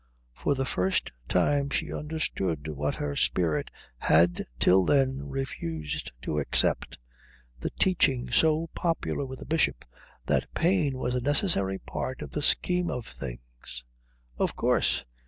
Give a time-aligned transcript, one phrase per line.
[0.33, 3.69] For the first time she understood what her spirit
[3.99, 6.97] had till then refused to accept,
[7.59, 9.85] the teaching so popular with the Bishop
[10.25, 13.83] that pain was a necessary part of the scheme of things.
[14.39, 15.05] Of course.